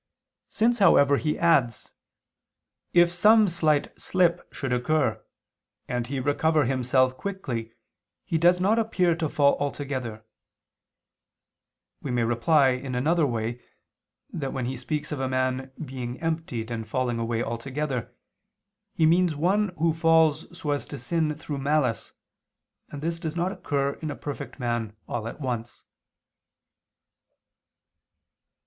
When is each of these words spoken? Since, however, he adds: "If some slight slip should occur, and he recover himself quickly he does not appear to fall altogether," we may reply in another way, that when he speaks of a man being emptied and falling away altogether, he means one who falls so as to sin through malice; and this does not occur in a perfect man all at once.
Since, 0.49 0.79
however, 0.79 1.17
he 1.17 1.37
adds: 1.37 1.91
"If 2.91 3.13
some 3.13 3.47
slight 3.47 3.93
slip 4.01 4.51
should 4.51 4.73
occur, 4.73 5.23
and 5.87 6.07
he 6.07 6.19
recover 6.19 6.65
himself 6.65 7.15
quickly 7.15 7.71
he 8.25 8.39
does 8.39 8.59
not 8.59 8.79
appear 8.79 9.13
to 9.17 9.29
fall 9.29 9.55
altogether," 9.59 10.25
we 12.01 12.09
may 12.09 12.23
reply 12.23 12.69
in 12.69 12.95
another 12.95 13.27
way, 13.27 13.61
that 14.33 14.53
when 14.53 14.65
he 14.65 14.75
speaks 14.75 15.11
of 15.11 15.19
a 15.19 15.29
man 15.29 15.71
being 15.79 16.19
emptied 16.19 16.71
and 16.71 16.89
falling 16.89 17.19
away 17.19 17.43
altogether, 17.43 18.11
he 18.95 19.05
means 19.05 19.35
one 19.35 19.69
who 19.77 19.93
falls 19.93 20.47
so 20.57 20.71
as 20.71 20.87
to 20.87 20.97
sin 20.97 21.35
through 21.35 21.59
malice; 21.59 22.11
and 22.89 23.03
this 23.03 23.19
does 23.19 23.35
not 23.35 23.51
occur 23.51 23.93
in 24.01 24.09
a 24.09 24.15
perfect 24.15 24.59
man 24.59 24.95
all 25.07 25.27
at 25.27 25.39
once. 25.39 25.83